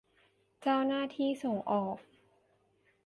[0.61, 1.97] เจ้าหน้าที่ส่งออก